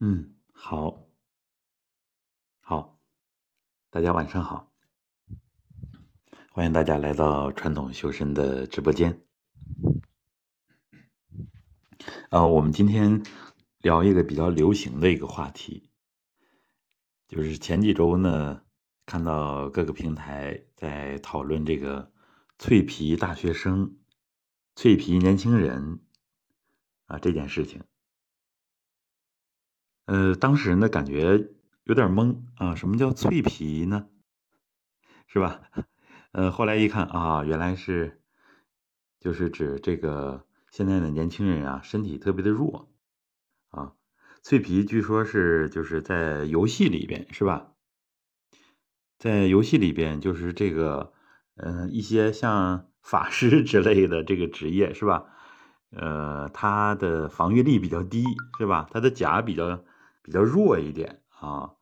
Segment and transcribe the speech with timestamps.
[0.00, 1.08] 嗯，好，
[2.60, 3.00] 好，
[3.90, 4.72] 大家晚上好，
[6.52, 9.24] 欢迎大家来到传统修身的直播间。
[12.30, 13.24] 啊，我们今天
[13.78, 15.90] 聊一个比较流行的一个话题，
[17.26, 18.62] 就是前几周呢，
[19.04, 22.12] 看到各个平台在讨论这个
[22.56, 23.96] 脆皮大学生、
[24.76, 25.98] 脆皮年轻人
[27.06, 27.82] 啊这件事情。
[30.08, 31.50] 呃，当时呢感觉
[31.84, 34.06] 有点懵啊，什么叫脆皮呢？
[35.26, 35.60] 是吧？
[36.32, 38.22] 呃，后来一看啊，原来是
[39.20, 42.88] 就是指这个现在的年轻人啊，身体特别的弱
[43.68, 43.92] 啊。
[44.42, 47.72] 脆皮据说是就是在游戏里边是吧？
[49.18, 51.12] 在游戏里边就是这个，
[51.56, 55.26] 嗯，一些像法师之类的这个职业是吧？
[55.90, 58.24] 呃，他的防御力比较低
[58.58, 58.88] 是吧？
[58.90, 59.84] 他的甲比较。
[60.28, 61.72] 比较弱一点啊，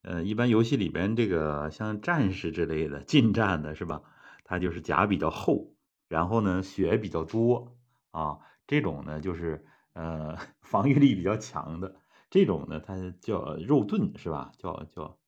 [0.00, 4.00] 呃，一般游戏里边这个像战士之类的近战的是吧？
[4.44, 5.74] 它就是甲比较厚，
[6.08, 7.76] 然后呢血比较多
[8.10, 11.96] 啊，这种呢就是呃防御力比较强的，
[12.30, 14.52] 这种呢它叫肉盾是吧？
[14.56, 15.18] 叫叫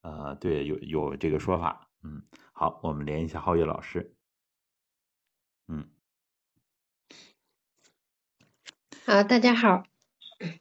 [0.00, 2.22] 呃对，有有这个说法，嗯，
[2.54, 4.16] 好，我们连一下皓月老师，
[5.68, 5.86] 嗯，
[9.04, 9.84] 好，大家好，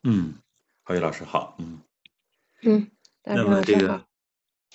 [0.04, 0.34] 嗯。
[0.86, 1.80] 郝宇老师好，嗯
[2.62, 2.92] 嗯，
[3.24, 4.04] 那么这个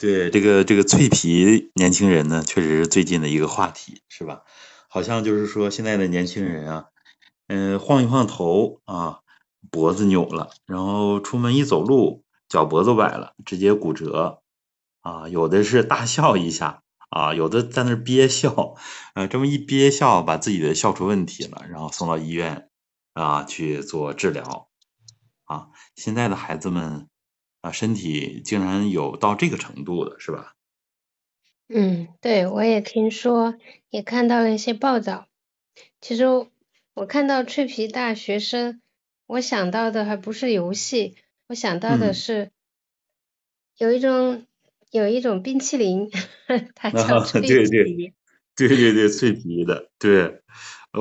[0.00, 4.42] 对这个这个脆皮年轻人呢，确实是最近的一个话题，是吧？
[4.88, 6.86] 好像就是说现在的年轻人啊，
[7.46, 9.20] 嗯，晃一晃头啊，
[9.70, 14.40] 脖子扭了，然后出门一走路，脚脖子崴了，直接骨折
[15.02, 18.76] 啊，有的是大笑一下啊，有的在那憋笑，
[19.14, 22.70] 呃，这么一憋笑，把自己的笑出问题了，然后送到医院
[23.12, 24.67] 啊去做治疗。
[25.48, 27.08] 啊，现在的孩子们
[27.62, 30.54] 啊，身体竟然有到这个程度的，是吧？
[31.68, 33.56] 嗯，对，我也听说，
[33.90, 35.26] 也看到了一些报道。
[36.00, 36.24] 其实
[36.94, 38.80] 我看到脆皮大学生，
[39.26, 41.16] 我想到的还不是游戏，
[41.48, 42.50] 我想到的是
[43.76, 44.46] 有一种
[44.90, 46.10] 有一种冰淇淋，
[46.74, 47.48] 它叫脆皮。
[47.48, 47.84] 对对
[48.54, 50.42] 对对对，脆皮的，对。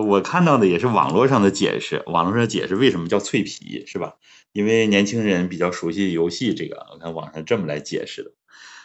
[0.03, 4.15] 我看到的也是网络上的解释，网络上解释为什么叫脆皮，是吧？
[4.51, 8.31] 因为年轻人比较熟悉游戏，这个我看网上这么来解释的。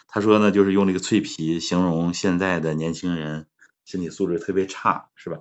[0.07, 3.47] 他说呢，就是用这个脆皮形容现在的年轻人
[3.85, 5.39] 身体素质特别差，是吧？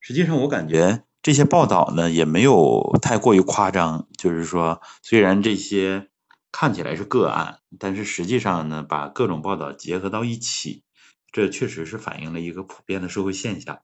[0.00, 6.08] 实际上我感觉这些报道呢也没有太过于夸张，就是说虽然这些
[6.50, 10.82] 看起来是个案，但是实际上呢把各种报道结合到一起，
[11.30, 13.80] 这确实是反映了一个普遍的社会现象。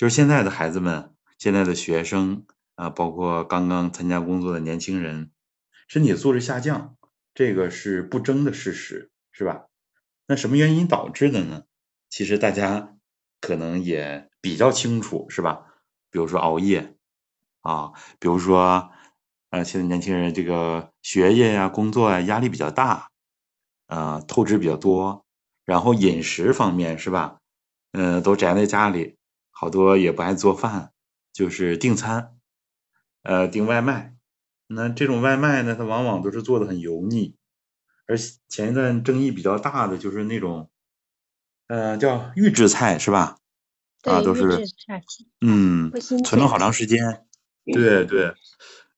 [0.00, 5.30] 就是现在的孩子们，现在的学生啊，包括刚刚参加工作的年轻人，
[5.88, 6.96] 身体素质下降，
[7.34, 9.66] 这个是不争的事实，是吧？
[10.26, 11.64] 那什么原因导致的呢？
[12.08, 12.96] 其实大家
[13.42, 15.66] 可能也比较清楚，是吧？
[16.10, 16.94] 比如说熬夜
[17.60, 18.90] 啊，比如说
[19.50, 23.10] 呃，现在年轻人这个学业呀、工作呀压力比较大，
[23.86, 25.26] 啊，透支比较多，
[25.66, 27.36] 然后饮食方面是吧？
[27.92, 29.18] 嗯，都宅在家里。
[29.60, 30.92] 好多也不爱做饭，
[31.34, 32.38] 就是订餐，
[33.22, 34.14] 呃，订外卖。
[34.68, 37.36] 那这种外卖呢，它往往都是做的很油腻。
[38.06, 38.16] 而
[38.48, 40.70] 前一段争议比较大的就是那种，
[41.66, 43.36] 呃，叫预制菜是吧？
[44.04, 44.64] 啊，都是，
[45.42, 45.92] 嗯，
[46.24, 47.26] 存了好长时间。
[47.66, 48.32] 对对，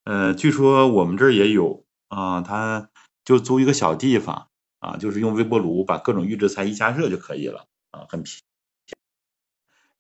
[0.05, 2.89] 呃，据说我们这儿也有啊，他
[3.25, 4.47] 就租一个小地方
[4.79, 8.52] 啊，就是用微波炉把各种预制菜一加热就可以了啊，很便。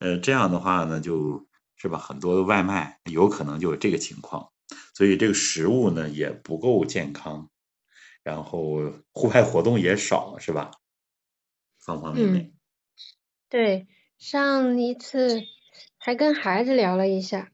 [0.02, 1.46] 呃，这样的话呢，就
[1.76, 4.50] 是吧，很多的外卖有可能就有这个情况，
[4.94, 7.50] 所以这个食物呢也不够健康，
[8.24, 10.72] 然后户外活动也少，是吧？
[11.78, 12.52] 方方面面。
[13.48, 13.86] 对，
[14.18, 15.44] 上一次
[15.98, 17.52] 还跟孩子聊了一下，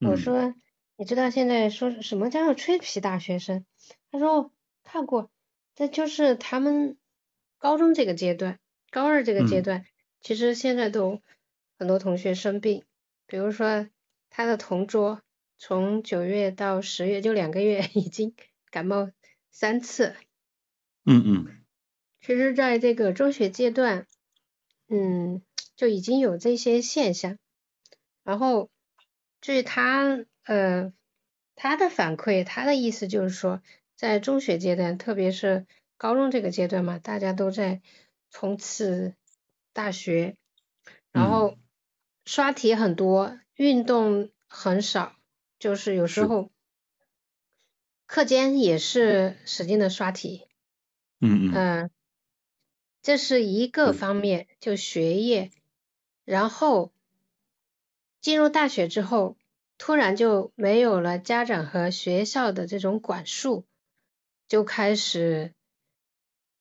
[0.00, 0.54] 我说，
[0.96, 3.64] 你知道现在说什么叫做吹皮大学生？
[4.10, 5.30] 他说看过，
[5.76, 6.96] 这就是他们
[7.58, 8.58] 高中这个阶段，
[8.90, 9.84] 高二这个阶段，
[10.20, 11.22] 其实现在都。
[11.82, 12.84] 很多同学生病，
[13.26, 13.88] 比如说
[14.30, 15.20] 他的同桌，
[15.58, 18.36] 从九月到十月就两个月， 已经
[18.70, 19.10] 感冒
[19.50, 20.14] 三次。
[21.04, 21.64] 嗯嗯。
[22.20, 24.06] 其实，在这个中学阶段，
[24.86, 25.42] 嗯，
[25.74, 27.36] 就已经有这些现象。
[28.22, 28.70] 然后，
[29.40, 30.92] 据他呃
[31.56, 33.60] 他的反馈，他的意思就是说，
[33.96, 37.82] 在中学阶段，特别是高中这个阶段嘛，大家都在
[38.30, 39.16] 冲刺
[39.72, 40.36] 大学，
[41.10, 41.58] 然后。
[42.24, 45.16] 刷题很多，运动很少，
[45.58, 46.50] 就是有时候
[48.06, 50.46] 课间也是使劲的刷题。
[51.20, 51.54] 嗯嗯。
[51.54, 51.90] 嗯，
[53.02, 55.50] 这是一个方面，就学业。
[56.24, 56.92] 然后
[58.20, 59.36] 进入大学之后，
[59.76, 63.66] 突然就没有了家长和学校的这种管束，
[64.46, 65.52] 就开始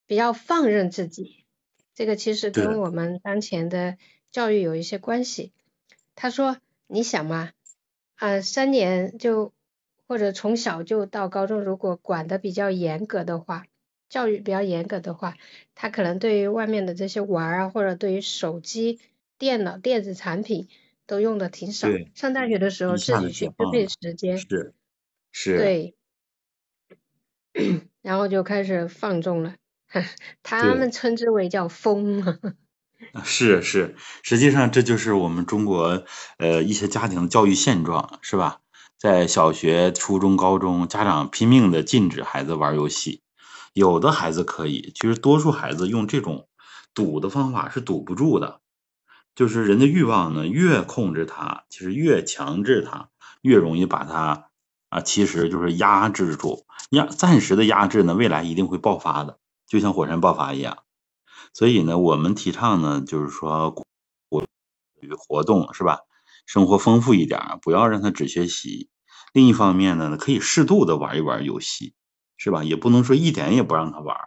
[0.08, 1.46] 比较放任自己。
[1.94, 3.98] 这个其实跟我们当前的
[4.32, 5.52] 教育有一些关系。
[6.16, 6.58] 他说
[6.88, 7.52] ：“你想嘛，
[8.16, 9.54] 啊，三年就
[10.08, 13.66] 或者从小就到高中，如果管的比较严格的话，
[14.10, 15.36] 教育比较严格的话，
[15.76, 19.00] 他可能对于外面的这些玩啊，或者对于手机。”
[19.38, 20.70] 电脑、电子产品
[21.08, 21.98] 都用的挺少。
[22.14, 24.48] 上大学的时候自己去分配时间。
[24.50, 24.74] 是
[25.32, 25.78] 是。
[25.78, 25.96] 对。
[28.02, 29.56] 然后就开始放纵了，
[30.44, 32.22] 他们称之为叫疯。
[33.24, 36.04] 是是，实际上这就是我们中国
[36.38, 38.60] 呃一些家庭教育现状，是吧？
[38.98, 43.22] 在小学、初中、高中，家长拼命的禁止孩子玩游戏，
[43.74, 46.48] 有的孩子可以，其实多数孩子用这种
[46.94, 48.60] 堵的方法是堵不住的。
[49.34, 53.10] 就是人的欲望呢，越控制他，其实越强制他，
[53.42, 54.50] 越容易把他
[54.90, 60.80] 啊，其实就是压制住，压暂时的压制呢，未来一定会爆发的，就像火山爆发一样。
[61.54, 63.76] 所以呢，我们提倡呢，就是说，
[64.30, 64.46] 我
[65.00, 66.00] 与活动是吧？
[66.46, 68.90] 生活丰富一点，不要让他只学习。
[69.34, 71.94] 另一方面呢，可以适度的玩一玩游戏，
[72.38, 72.64] 是吧？
[72.64, 74.18] 也不能说一点也不让他玩，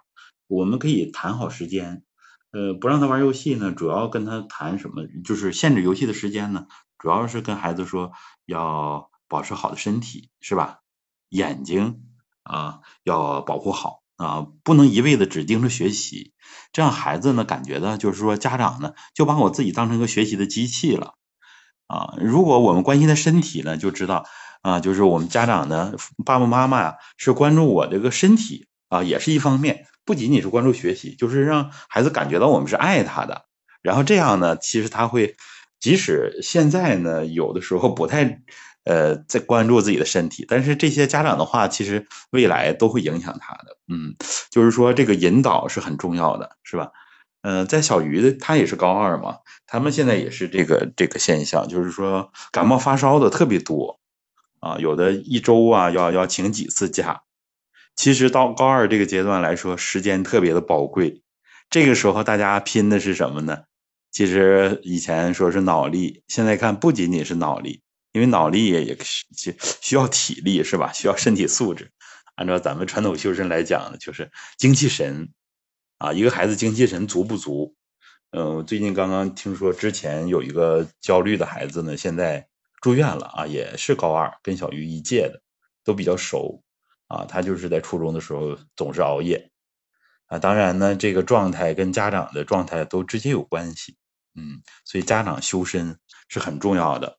[0.47, 2.05] 我们可以谈好时间。
[2.53, 5.03] 呃，不让他玩游戏呢，主要跟他谈什么？
[5.25, 6.67] 就是限制游戏的时间呢，
[6.99, 8.12] 主要是跟孩子说
[8.47, 10.79] 要保持好的身体，是吧？
[11.31, 12.05] 眼睛
[12.44, 16.32] 啊要保护好啊，不能一味的只盯着学习，
[16.72, 21.14] 这样孩子呢感觉呢就是说家长呢就把我自己当成一个学习的机器了
[21.87, 22.14] 啊。
[22.19, 24.26] 如果我们关心他身体呢，就知道
[24.62, 25.94] 啊，就是我们家长呢
[26.25, 29.87] 爸爸妈妈呀是关注我这个身体啊，也是一方面。
[30.06, 33.46] 不仅仅是关注学习，就是让孩子感觉到我们是爱他的。
[33.81, 35.34] 然后这样呢，其实他会，
[35.81, 38.43] 即使现在呢，有的时候不太
[38.84, 43.76] 呃在关注自己的身体，但是这些家长的话，其实未来都会影响他的。
[43.88, 44.14] 嗯，
[44.50, 46.92] 就是说这个引导是很重要的，是吧？
[47.42, 54.00] 嗯，在小鱼的他也是高二嘛，他们现在也是这个这个现象，就是说感冒发烧的特别多
[54.60, 57.22] 啊，有的一周啊要要请几次假。
[57.94, 61.22] 其实到高二这个阶段来说，时间特别的宝贵。
[61.70, 63.64] 这个时候大家拼的是什么呢？
[64.10, 67.82] 其实以前说是脑力，现在看不仅仅是脑力，
[68.14, 70.93] 因为脑力也也需需要体力，是吧？
[70.93, 71.90] 需要身体素质。
[72.37, 75.32] 按照咱们传统修身来讲呢，就是精气神
[75.99, 77.75] 啊，一个孩子精气神足不足？
[78.31, 82.46] 嗯，我最近刚刚听说之前有一个焦虑的孩子呢，现在
[82.81, 85.43] 住院了啊，也是高二，跟小鱼一届的，
[85.82, 86.62] 都比较熟。
[87.08, 89.50] 啊，他就是在初中的时候总是熬夜
[90.26, 93.96] 啊，当然呢，这个状态跟家长的状态都直接有关系，
[94.34, 97.19] 嗯，所以家长修身是很重要的。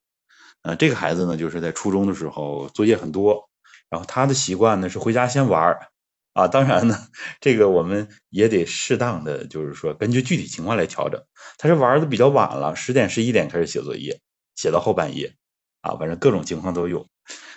[0.66, 3.50] 呃，这个孩子呢，就是在初中的时候作业很多，
[3.88, 5.88] 然后他的习惯呢是回家先玩儿
[6.34, 7.08] 啊，当然呢，
[7.40, 11.24] 这个我们也得适当的，就是说根据具体情况来调整。
[11.60, 14.20] 他是玩的比较晚了，十点十一点开始写作业，
[14.56, 15.36] 写到后半夜
[15.82, 17.08] 啊，反正各种情况都有。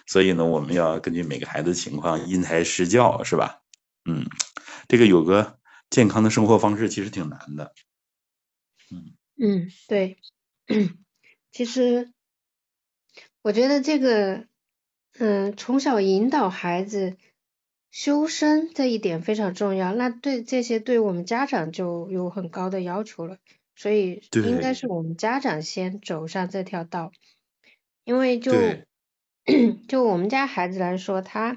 [0.06, 3.62] 所以呢，我们要根据每个孩子情况因材施教，是吧？
[4.04, 4.26] 嗯，
[4.86, 7.72] 这个有个健康的生活方式其实挺难的。
[8.90, 10.18] 嗯嗯，对，
[11.52, 12.12] 其实
[13.48, 14.44] 我觉得这个，
[15.18, 17.16] 嗯，从小引导孩子
[17.90, 19.94] 修身这一点非常重要。
[19.94, 23.38] 那对这些，对我们家长就有很高的要求了。
[23.74, 27.10] 所以应该是我们家长先走上这条道，
[28.04, 28.52] 因为就。
[29.88, 31.56] 就我们家孩子来说，他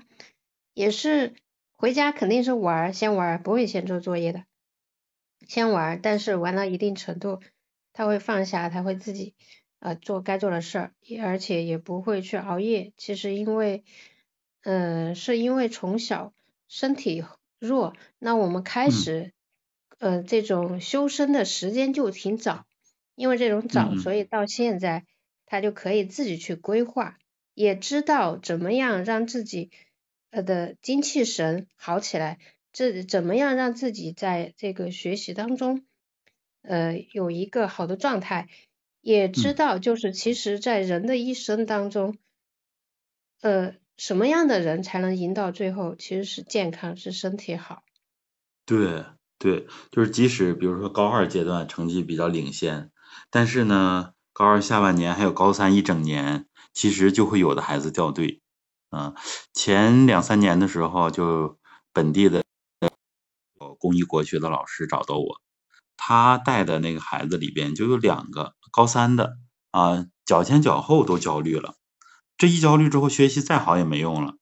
[0.74, 1.34] 也是
[1.74, 4.46] 回家肯定是玩，先玩，不会先做作业的，
[5.46, 7.42] 先玩，但是玩到一定程度，
[7.92, 9.36] 他会放下，他会自己
[9.82, 12.94] 呃做该做的事儿，而且也不会去熬夜。
[12.98, 13.84] 其实因为，
[14.62, 16.34] 嗯，是因为从小
[16.68, 17.26] 身体
[17.60, 19.34] 弱，那我们开始
[20.00, 22.66] 呃这种修身的时间就挺早，
[23.16, 25.04] 因为这种早，所以到现在
[25.46, 27.18] 他就可以自己去规划。
[27.54, 29.72] 也知道怎么样让自己
[30.30, 32.40] 呃的精气神好起来，
[32.72, 35.84] 这怎么样让自己在这个学习当中
[36.62, 38.48] 呃有一个好的状态，
[39.02, 42.18] 也知道就是其实在人的一生当中，
[43.42, 47.84] 呃什么样的人才能赢到最后其实是健康是身体好。
[48.66, 49.04] 对
[49.38, 52.92] 对，就是即使比如说高二阶段成绩比较领先，
[53.30, 56.48] 但是呢高二下半年还有高三一整年。
[56.74, 58.40] 其实就会有的孩子掉队，
[58.92, 59.14] 啊，
[59.54, 61.60] 前两三年的时候，就
[61.92, 62.46] 本地的
[63.78, 65.42] 公益国学的老师找到我，
[66.04, 69.38] 他带的那个孩子里边就有两个高三的
[69.70, 71.76] 啊，脚前脚后都焦虑了。
[72.40, 74.34] 这一焦虑之后，学习再好也没用了。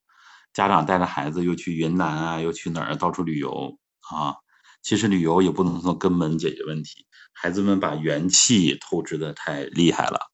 [0.53, 3.77] 家长带着孩子又去云南啊，又去哪儿到处旅游
[4.09, 4.35] 啊。
[4.81, 10.31] 其实旅游也不能从根本解决问题，孩子们把元气透支的太厉害了。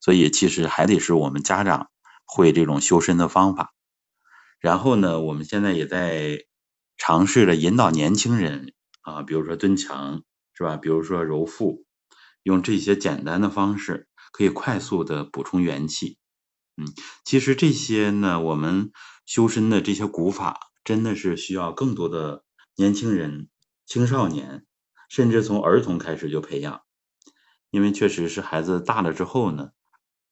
[0.00, 1.88] 所以其实还得是我们家长
[2.24, 3.72] 会这种修身的方法。
[4.60, 6.44] 然后呢，我们现在也在
[6.96, 10.22] 尝试着引导年轻人啊，比如说蹲墙，
[10.60, 10.76] 是吧？
[10.76, 11.86] 比如说揉腹，
[12.42, 16.18] 用这些简单的方式，可以快速的补充元气。
[16.76, 16.86] 嗯，
[17.24, 18.92] 其实这些呢，我们
[19.24, 22.44] 修身的这些古法，真的是需要更多的
[22.76, 23.48] 年轻人、
[23.86, 24.66] 青少年，
[25.08, 26.82] 甚至从儿童开始就培养。
[27.70, 29.70] 因为确实是孩子大了之后呢，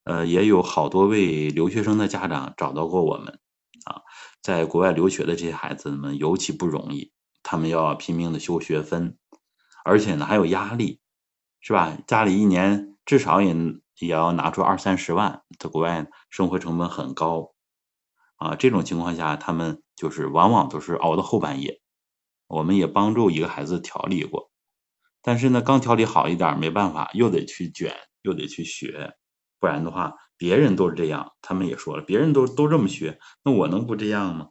[0.04, 3.40] 呃，也有好多位留学生的家长找到过我们。
[3.86, 4.02] 啊，
[4.42, 9.16] 在国外留学的这些孩子们尤其不容易，他们要拼命的修学分，
[9.88, 11.00] 而且呢还有压力，
[11.60, 11.96] 是吧？
[12.06, 13.56] 家里一年至少也
[13.98, 17.54] 也要拿出二三十万，在国外生活成本很高，
[18.36, 21.80] 啊，这种情况下他们就是往往都是熬到后半夜。
[22.46, 24.50] 我们也帮助一个孩子调理过，
[25.22, 29.14] 但是呢刚调理好一点，没办法，又得去卷，又得去学，
[29.58, 30.14] 不然的话。
[30.40, 34.50] 别人都是这样，他们也说了，别人都都这么学，那我能不这样吗？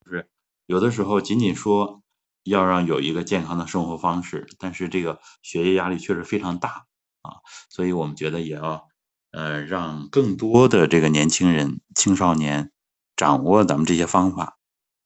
[0.00, 0.28] 不是，
[0.66, 2.02] 有的时候仅仅说
[2.50, 6.86] 要让有一个健康的生活方式，但是这个学业压力确实非常大
[7.22, 7.40] 啊，
[7.70, 8.88] 所以我们觉得也要
[9.32, 12.72] 呃让更多的这个年轻人、青少年
[13.16, 14.58] 掌握咱们这些方法，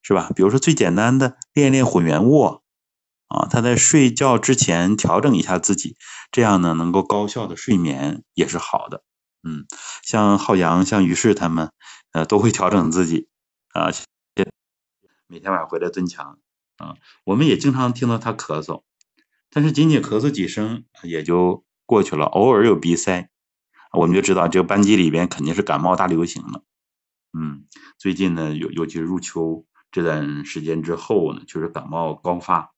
[0.02, 0.30] 是吧？
[0.34, 2.62] 比如说最简单的练练混元卧。
[3.26, 5.96] 啊，他在睡觉之前调整一下自己，
[6.30, 9.02] 这样呢能够高效的睡眠也是好的。
[9.42, 9.64] 嗯，
[10.04, 11.72] 像浩洋、像于适他们，
[12.12, 13.28] 呃，都会调整自己
[13.72, 13.90] 啊，
[15.26, 16.38] 每天晚上回来蹲墙
[16.76, 16.96] 啊。
[17.24, 18.82] 我们也经常听到他咳嗽，
[19.50, 22.26] 但是仅仅咳嗽几声也就过去了。
[22.26, 23.28] 偶尔有鼻塞，
[23.92, 26.62] 我们就知道这个班级里边肯定是感冒大流行了。
[27.32, 27.64] 嗯，
[27.98, 32.72] 最近呢，尤尤其是入秋这段时间之后呢，就是感冒高发。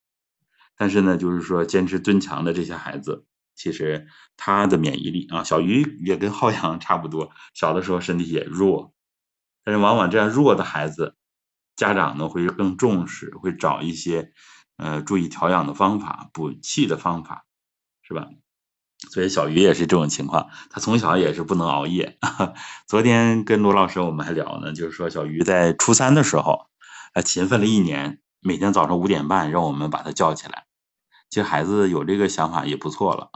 [0.76, 3.24] 但是呢，就是说坚持蹲墙的这些孩子。
[3.54, 8.92] 其实他的免疫力啊，小鱼也跟浩洋 差不多，小的时候身体也弱，
[9.64, 11.16] 但是往往这样弱的孩子，
[11.76, 14.32] 家长呢会更重视，会找一些
[14.76, 17.44] 呃注意调养的方法、补气的方法，
[18.02, 18.28] 是吧？
[19.10, 22.18] 所以小鱼也是这种情况，他从小也是不能熬夜。
[22.88, 26.66] 昨天跟罗老师我们还聊呢，就是说小鱼在初三的时候，
[27.12, 30.64] 呃勤奋了一年，每天早上五点半让我们把他叫起来，
[31.28, 33.30] 其实孩子有这个想法也不错了。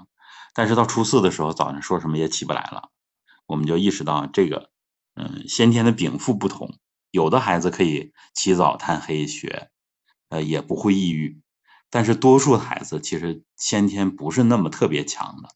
[0.54, 2.88] 但是到初四的时候，早上说什么也起不来了，
[3.46, 4.70] 我们就意识到这个，
[5.14, 6.78] 嗯，先天的禀赋不同，
[7.10, 9.70] 有的孩子可以起早贪黑学，
[10.28, 11.40] 呃，也不会抑郁，
[11.90, 15.48] 但是多数孩子其实先天不是那么特别强的，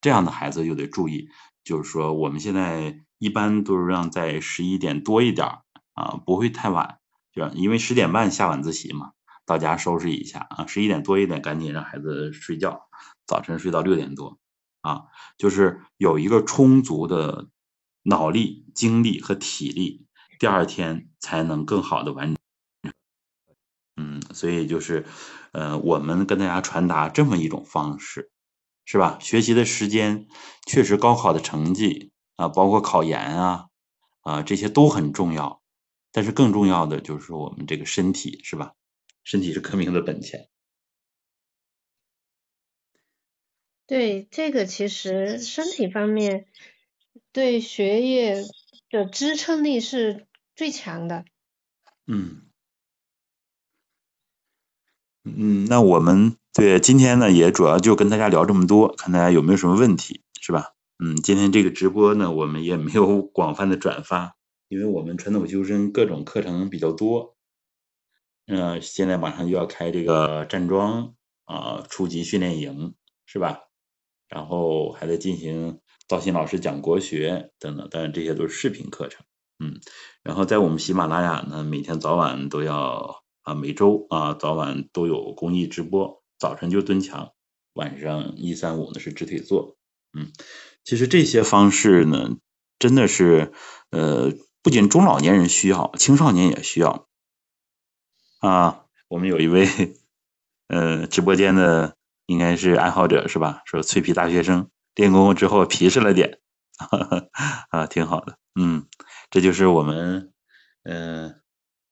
[0.00, 1.28] 这样的孩子就得注意，
[1.64, 5.46] 就是说我们现在一般都是让在十一点多一点
[5.94, 6.98] 啊，不会太晚，
[7.32, 9.12] 就因为十点半下晚自习嘛，
[9.46, 12.82] 到家收拾一下啊，十一点多一点赶紧让孩子睡觉。
[13.26, 14.38] 早晨睡到六点多，
[14.80, 15.04] 啊，
[15.36, 17.48] 就是有一个充足的
[18.02, 20.06] 脑力、精力和体力，
[20.38, 22.38] 第二天才能更好的完成。
[23.96, 25.04] 嗯，所以就是，
[25.50, 28.30] 呃，我们跟大家传达这么一种方式，
[28.84, 29.18] 是吧？
[29.20, 30.28] 学习的时间
[30.66, 33.66] 确实，高考的成绩啊，包括考研啊，
[34.20, 35.60] 啊，这些都很重要，
[36.12, 38.74] 但是更重要的就是我们这个身体，是吧？
[39.24, 40.48] 身体是革命的本钱。
[43.88, 46.46] 对这个其实身体方面
[47.32, 48.44] 对学业
[48.90, 50.27] 的支撑力是
[50.58, 51.24] 最强的。
[52.08, 52.42] 嗯
[55.22, 60.74] 嗯，那我们对今天呢也主要就跟大家聊这么多，看大家有没有什么问题，是吧？
[60.98, 64.34] 嗯，今天这个直播呢我们也没有 广泛的转发，
[64.66, 67.36] 因为我们传统修身各种课程比较多。
[68.48, 72.96] 嗯，现在马上就要开这个站桩啊初级训练营，
[73.26, 73.60] 是吧？
[74.26, 79.24] 然后还在进行赵鑫老师讲国学等等，当然这些都是视频课程，
[79.58, 79.80] 嗯，
[80.22, 87.32] 然后在我们喜马拉雅呢，每天早晚都要啊，每周啊早晚都有公益直播，早晨就蹲墙，
[87.74, 89.76] 晚上一三五呢是直腿坐，
[90.12, 90.32] 嗯，
[90.84, 92.36] 其实这些方式呢，
[92.78, 93.52] 真的是
[93.90, 97.06] 呃，不仅中老年人需要，青少年也需要，
[98.40, 99.68] 啊，我们有一位
[100.68, 101.96] 呃直播间的。
[102.28, 103.62] 应该是爱好者是吧？
[103.64, 106.40] 说脆皮大学生练功之后皮实了点，
[107.72, 108.36] 啊，挺好的。
[108.54, 108.84] 嗯，
[109.30, 110.32] 这就是我们
[110.84, 111.34] 嗯，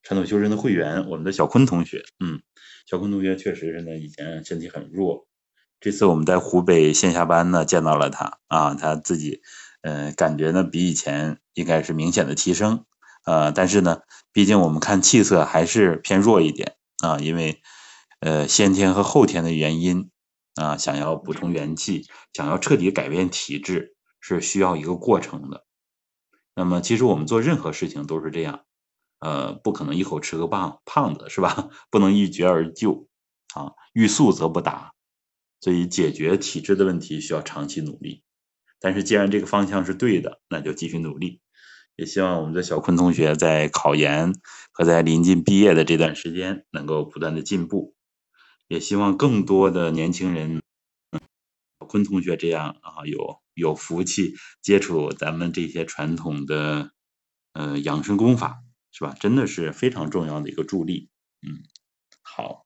[0.03, 2.41] 传统修身的会员，我们的小坤同学，嗯，
[2.87, 5.27] 小坤同学确实是呢，以前身体很弱，
[5.81, 9.43] 这次我们在湖北线下班呢见到了他啊，他自己，
[9.83, 12.87] 嗯，感觉呢比以前应该是明显的提升，
[13.27, 14.01] 呃，但是呢，
[14.33, 17.61] 毕竟我们看气色还是偏弱一点啊，因为
[18.21, 20.11] 呃先天和后天的原因
[20.55, 25.66] 啊，想要补充元气，想要彻底改变体质，是需要一个过程的。
[26.57, 28.65] 那么其实我们做任何事情都是这样。
[29.19, 31.71] 呃，不可能一口吃个胖胖子是吧？
[31.91, 33.07] 不能一蹴而就
[33.55, 34.93] 啊，欲速则不达。
[35.61, 38.23] 所以解决体质的问题需要长期努力。
[38.79, 41.41] 但是既然这个方向是对的，那就继续努力。
[41.97, 44.35] 也希望我们的小坤同学在考研
[44.71, 47.95] 和在临近毕业的这段时间能够不断的进步。
[48.69, 50.61] 也希望更多的年轻人，
[51.81, 56.93] 小坤同学这样啊，有有福气接触咱们这些传统的
[57.53, 58.63] 呃养生功法。
[58.93, 59.15] 是吧？
[59.21, 61.11] 真的是非常重要的一个助力。
[61.43, 61.61] 嗯，
[62.23, 62.65] 好，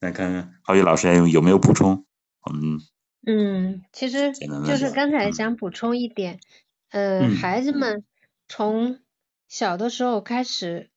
[0.00, 2.04] 那看看浩宇老师有有没有补充？
[2.52, 2.78] 嗯
[3.26, 6.40] 嗯，其实就是刚才想补充一点，
[6.90, 8.04] 呃，孩子们
[8.48, 9.00] 从
[9.48, 10.90] 小的时候开始，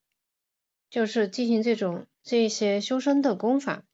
[0.89, 3.85] 就是进行这种这些修身的功法。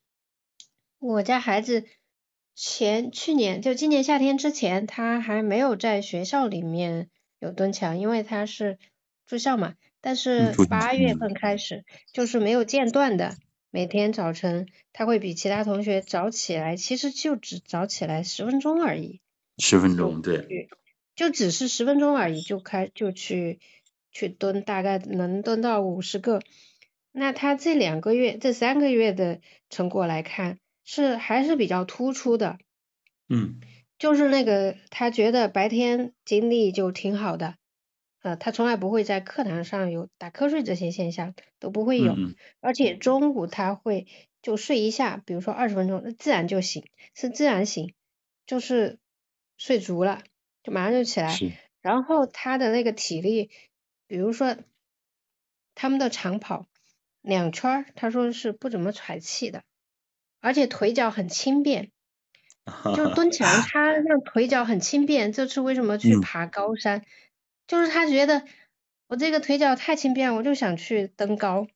[0.98, 1.86] 我家孩子
[2.60, 8.78] 前去年就今年夏天之前，他还没有在学校里面有蹲墙，因为他是
[9.26, 9.74] 住校嘛。
[10.00, 13.36] 但是八月份开始就是没有间断的，
[13.70, 19.20] 每天早晨他会比其他同学早起来，其实就只早起来十分钟而已。
[19.58, 20.68] 十分钟，对。
[21.14, 23.60] 就只是十分钟而已，就开就去
[24.10, 26.42] 去蹲，大概能蹲到五十个。
[27.12, 30.58] 那他这两个月、这三个月的成果来看，
[30.90, 32.58] 是还是比较突出的。
[33.28, 33.60] 嗯。
[33.98, 37.56] 就是那个他觉得白天精力就挺好的。
[38.22, 42.16] 呃，他从来不会在课堂上有打瞌睡这些现象，都不会有。
[42.60, 44.06] 而且中午他会
[44.40, 47.92] 就睡一下，比如说二十分钟，自然就醒，是自然醒，
[48.46, 48.98] 就是
[49.56, 50.22] 睡足了，
[50.62, 51.36] 就马上就起来。
[51.82, 53.50] 然后他的那个体力，
[54.06, 54.56] 比如说
[55.74, 56.66] 他们的长跑
[57.20, 59.64] 两圈，他说是不怎么喘气的，
[60.40, 61.90] 而且腿脚很轻便。
[62.94, 67.02] 就蹲起来，他让腿脚很轻便，这次为什么去爬高山？
[67.66, 68.44] 就是他觉得
[69.06, 71.66] 我这个腿脚太轻便，我就想去登高，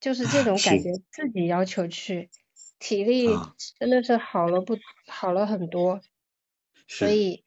[0.00, 2.30] 就是这种 感觉，自己要求去，
[2.80, 3.28] 体力
[3.78, 4.76] 真的是好了不
[5.06, 6.00] 好了很多，
[6.88, 7.44] 所以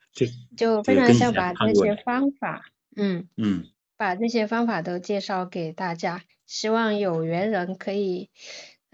[0.55, 2.63] 就非常想把这些方法，
[2.95, 3.65] 嗯嗯，
[3.97, 8.29] 把这些方法都介绍给大家，希望有缘人可以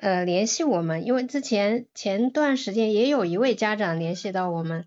[0.01, 4.85] 呃联系我们，因为之前前段时间也有一位家长联系到我们。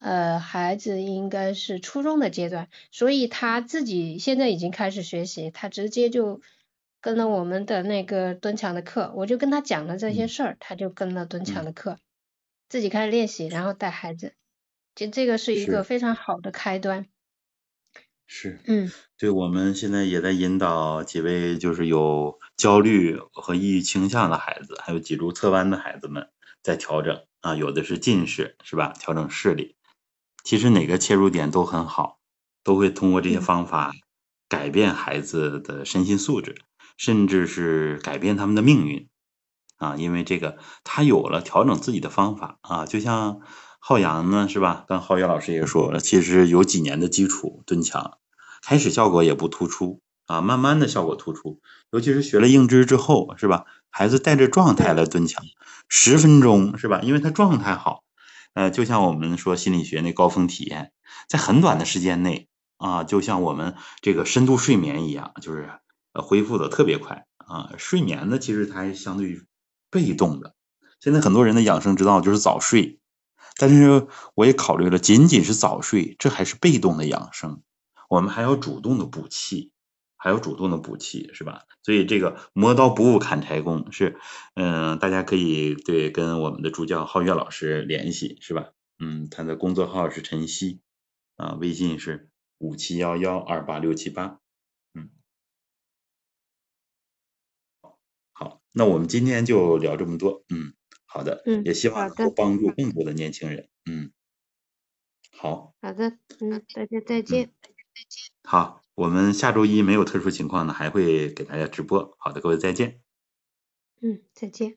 [0.00, 6.40] 呃，孩子应该是初中的阶段，所以他自己现在已经开始学习，他直接就
[7.00, 11.98] 跟了我们的那个蹲墙的课，我就跟他讲了这些事儿，他就跟了蹲墙的课，
[12.68, 14.34] 自己开始练习，然后带孩子，
[14.94, 17.08] 就这个是一个非常好的开端。
[18.30, 26.28] 是，嗯，对，我们现在也在引导几位就是有焦虑和抑郁倾向的孩子，还有脊柱侧弯的孩子们
[26.62, 28.92] 在调整啊，有的是近视，是吧？
[28.92, 29.76] 调整视力。
[30.44, 32.18] 其实哪个切入点都很好，
[32.62, 33.94] 都会通过这些方法
[34.46, 36.60] 改变孩子的身心素质，
[36.98, 39.08] 甚至是改变他们的命运
[39.78, 39.96] 啊！
[39.96, 43.40] 因为这个他有了调整自己的方法啊，就像
[43.88, 44.84] 浩洋呢，是吧？
[44.86, 48.18] 刚浩洋老师也说了，其实有几年的基础蹲墙，
[48.60, 53.64] 开始效果也不突出啊，慢慢的效果突出，尤其是学了硬肢之后，是吧？
[53.88, 55.42] 孩子带着状态来蹲墙，
[55.88, 57.00] 十分钟是吧？
[57.02, 58.04] 因为他状态好。
[58.52, 60.92] 呃，就像我们说心理学那高峰体验，
[61.26, 62.46] 在很短的时间内
[62.76, 65.70] 啊，就像我们这个深度睡眠一样，就是
[66.12, 67.70] 呃恢复的特别快啊。
[67.78, 69.46] 睡眠呢，其实它还相对于
[69.90, 70.52] 被动的。
[71.00, 73.00] 现在很多人的养生之道就是早睡，
[73.58, 77.62] 但是我也考虑了，仅仅是早睡，这还是被动的养生，
[78.08, 79.72] 我们还要主动的补气。
[80.20, 81.62] 还要主动的补气是吧？
[81.84, 84.18] 所以这个磨刀不误砍柴工是，
[84.54, 88.70] 嗯，大家可以对跟我们的助教浩月老师联系是吧？
[88.98, 90.80] 嗯，他的工作号是晨曦，
[91.36, 94.40] 啊，微信是五七幺幺二八六七八，
[94.92, 95.08] 嗯，
[98.32, 100.72] 好，那我们今天就聊这么多，嗯，
[101.10, 104.12] 好的，嗯，也希望能够帮助更多的年轻人，嗯，
[105.32, 108.82] 好，好的，嗯，大家再见，再见，好。
[108.98, 112.16] 我们下周一没有特殊情况呢，还会给大家直播。
[112.18, 113.00] 好的，各位再见。
[114.02, 114.76] 嗯，再见。